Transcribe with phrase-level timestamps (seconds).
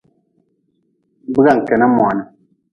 [1.33, 1.61] Kwiarah.